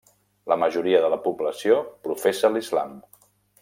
[0.51, 3.01] La majoria de la població professa l'Islam.